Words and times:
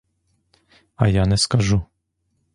А 0.95 1.09
я 1.09 1.25
не 1.35 1.37
скажу! 1.45 1.83